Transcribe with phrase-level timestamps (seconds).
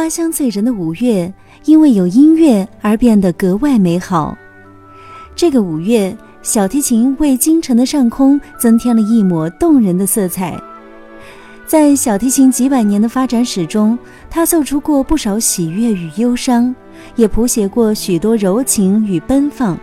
[0.00, 1.30] 花香醉人的五月，
[1.66, 4.34] 因为有音乐而变得格外美好。
[5.36, 10.58] 这个五月，小提琴为京城的上空增添了一抹动人的色彩。
[11.66, 13.98] 在小提琴几百年的发展史中，
[14.30, 16.74] 它奏出过不少喜悦与忧伤，
[17.14, 19.78] 也谱写过许多柔情与奔放。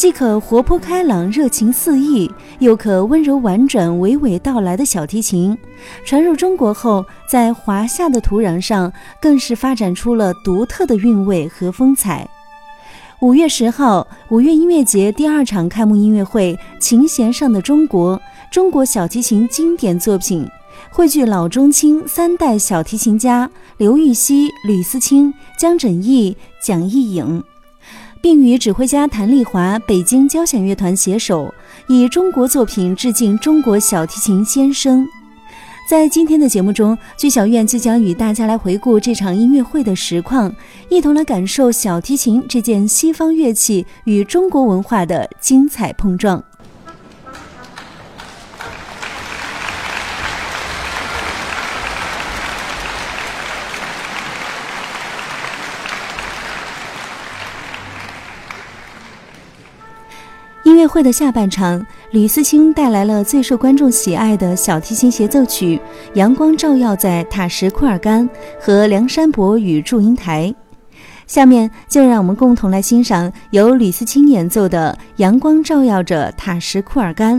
[0.00, 5.54] 既可活泼开朗、热情四溢，又可温柔婉转、娓娓道来的小提琴，
[6.06, 12.26] 传入中国后，在华夏的土壤上，更是发展出了独特的韵味和风采。
[13.20, 18.16] 五月十号，五月音乐节第二场开幕音乐会《琴弦上的中国》，
[18.50, 20.48] 中国小提琴经典作品，
[20.90, 27.44] 汇聚老中青三代小提琴家刘禹锡、吕思清、姜振义、蒋毅颖。
[28.22, 31.52] 并与指挥家谭丽华、北京交响乐团携手，
[31.88, 35.06] 以中国作品致敬中国小提琴先生。
[35.88, 40.54] 在今天的节目中，剧小院就将与大家来回顾这场音乐会的实况，
[40.88, 46.44] 一同来感受小提琴这件西方乐器与中国文化的精彩碰撞。
[60.80, 65.76] 乐会的下半场，吕思清带来了最受观众喜爱的小提琴协奏曲
[66.14, 68.26] 《阳光照耀在塔什库尔干》
[68.58, 70.48] 和《梁山伯与祝英台》。
[71.26, 77.38] 下面就让我们共同来欣赏由吕思清演奏的《阳光照耀着塔什库尔干》。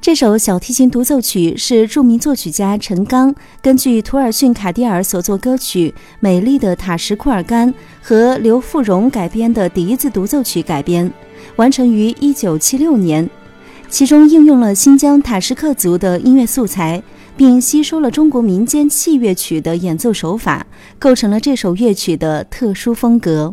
[0.00, 7.68] 这首小提琴独奏曲是著名作曲家陈刚根据图尔逊卡迪尔所作歌曲《美丽的塔什库尔干》
[8.00, 11.12] 和刘富荣改编的笛子独奏曲改编。
[11.56, 13.28] 完成于一九七六年，
[13.90, 17.02] 其中应用了新疆塔什克族的音乐素材，
[17.36, 20.64] 并吸收了中国民间器乐曲的演奏手法，
[20.98, 23.52] 构成了这首乐曲的特殊风格。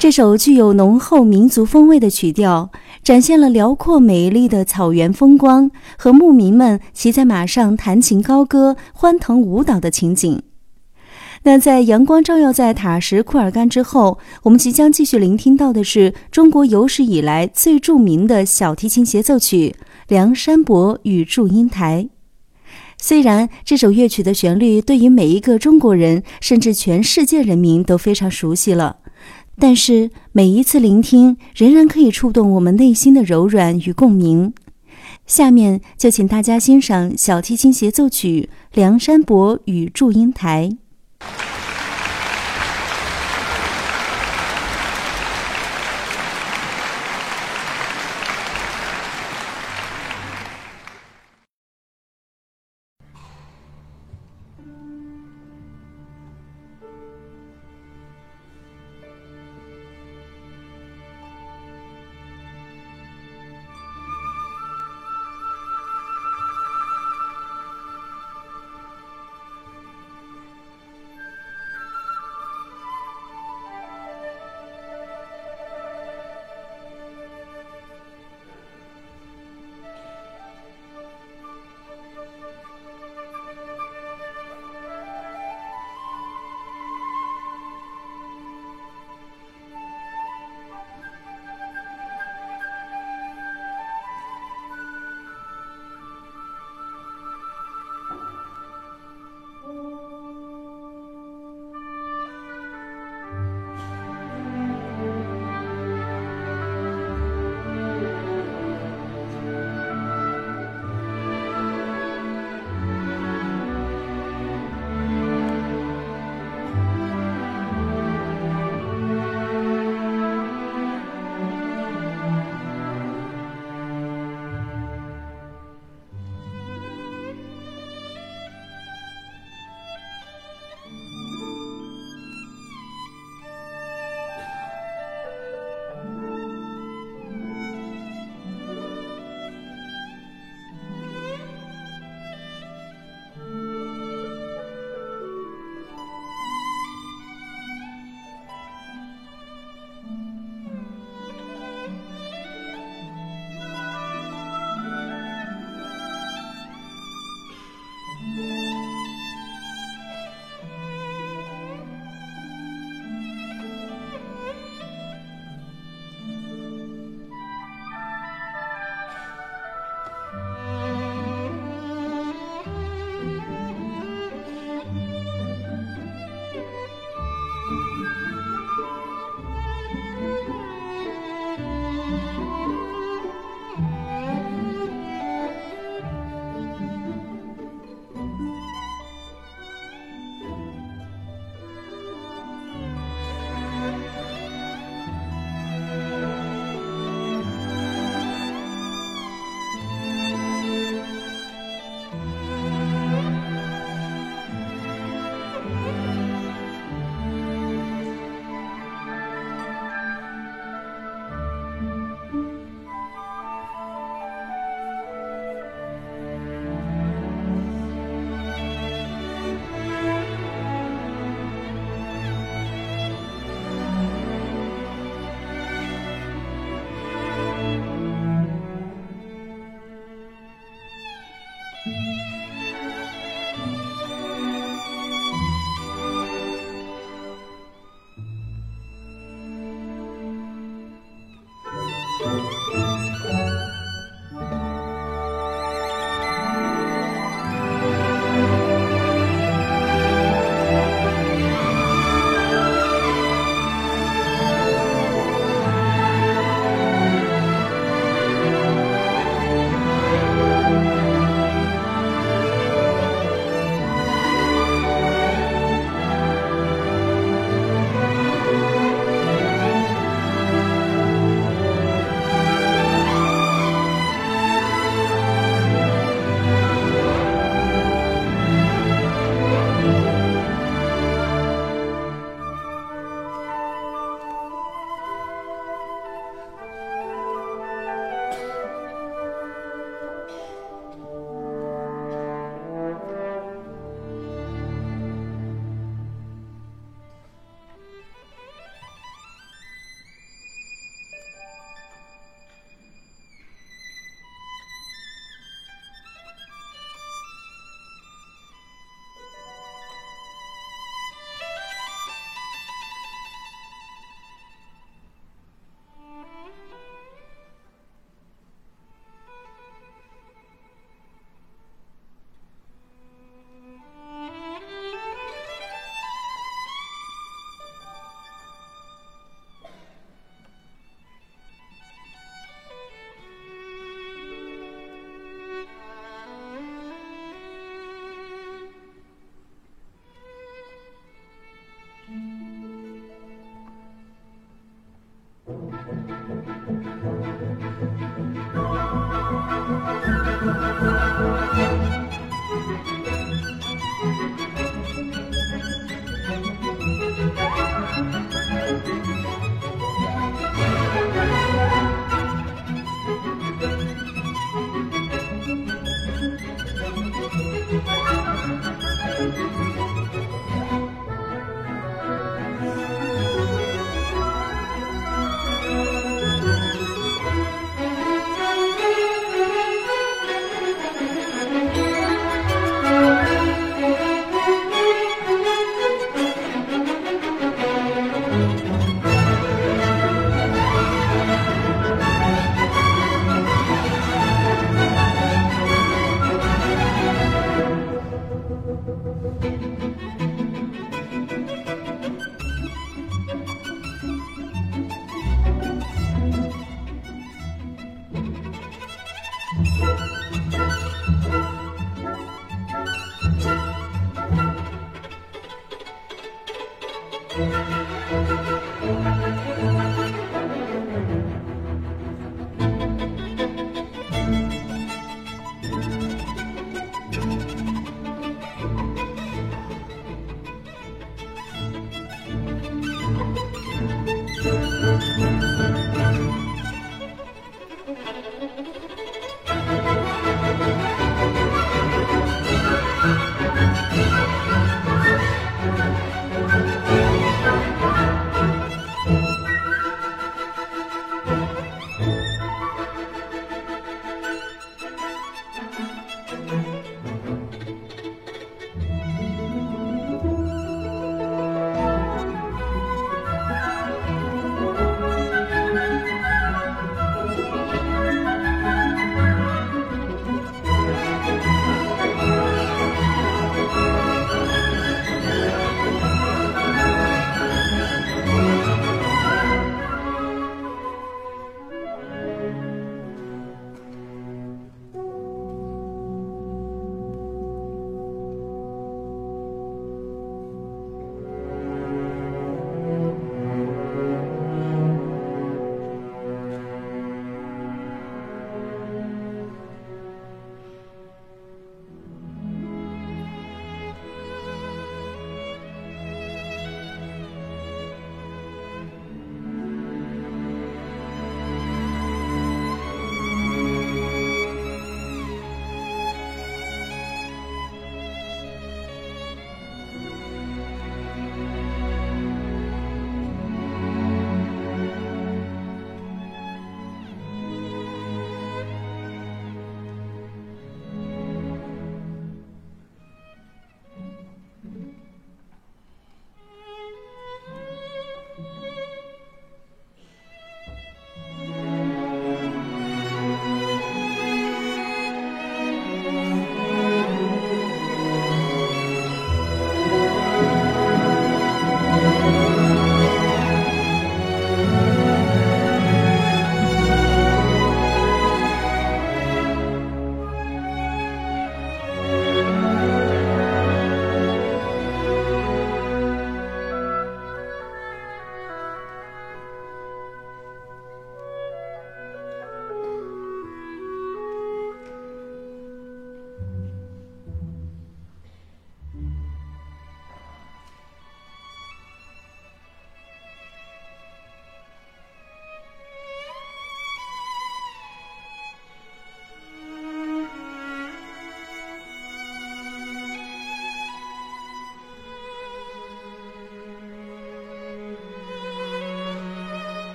[0.00, 2.70] 这首具有浓厚民族风味的曲调，
[3.04, 10.42] 展现了辽阔美丽的草原风光和牧民们骑在马上弹琴高歌、欢腾舞蹈的情景。
[11.42, 19.76] 那在阳光照耀在塔什库尔干之后，我们即将继续聆听到的是中国有史以来最著名的小提琴协奏曲
[20.08, 22.08] 《梁山伯与祝英台》。
[22.96, 28.99] 虽然这首乐曲的旋律对于每一个中国人，甚至全世界人民都非常熟悉了。
[29.60, 34.54] 但是每一次聆听，仍然可以触动我们内心的柔软与共鸣。
[35.26, 40.70] 下面就请大家欣赏小提琴协奏曲《梁山伯与祝英台》。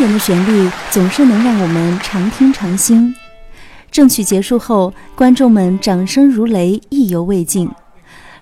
[0.00, 3.14] 典的旋律总是能让我们常听常新。
[3.90, 7.68] 正曲结束后，观众们掌声如雷，意犹未尽。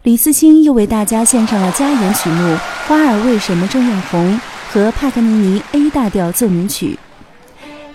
[0.05, 2.55] 李思清又为大家献上了加演曲目
[2.87, 4.33] 《花儿为什么这样红》
[4.71, 6.97] 和帕格尼尼 A 大调奏鸣曲。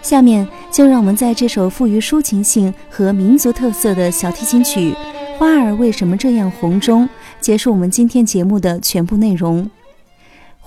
[0.01, 4.93] 下面就让我们在这首富于抒情性和民族特色的小提琴曲
[5.37, 7.07] 《花儿为什么这样红》中
[7.39, 9.69] 结束我们今天节目的全部内容。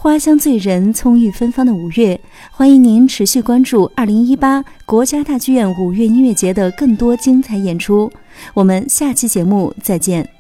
[0.07, 2.21] 花香醉人、葱郁芬芳的五月，
[2.53, 8.09] 欢迎您持续关注二零一八国家大剧院五月音乐节的更多精彩演出。
[8.55, 10.36] 我们下期节目再见。